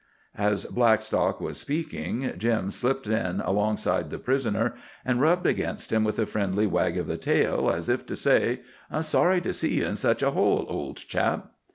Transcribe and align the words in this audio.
As 0.39 0.65
Blackstock 0.65 1.39
was 1.39 1.59
speaking, 1.59 2.33
Jim 2.35 2.71
slipped 2.71 3.05
in 3.05 3.39
alongside 3.39 4.09
the 4.09 4.17
prisoner 4.17 4.73
and 5.05 5.21
rubbed 5.21 5.45
against 5.45 5.91
him 5.91 6.03
with 6.03 6.17
a 6.17 6.25
friendly 6.25 6.65
wag 6.65 6.97
of 6.97 7.05
the 7.05 7.17
tail 7.17 7.69
as 7.69 7.87
if 7.87 8.07
to 8.07 8.15
say: 8.15 8.61
"Sorry 9.01 9.41
to 9.41 9.53
see 9.53 9.75
you 9.75 9.85
in 9.85 9.97
such 9.97 10.23
a 10.23 10.31
hole, 10.31 10.65
old 10.67 10.97
chap." 10.97 11.51